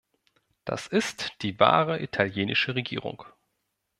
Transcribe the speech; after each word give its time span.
Das 0.65 0.87
ist 0.87 1.31
die 1.43 1.59
wahre 1.59 2.01
italienische 2.01 2.73
Regierung. 2.73 3.23